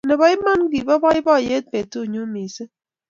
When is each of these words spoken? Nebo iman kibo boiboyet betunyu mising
Nebo 0.07 0.23
iman 0.35 0.61
kibo 0.71 0.93
boiboyet 1.03 1.65
betunyu 1.73 2.21
mising 2.33 2.71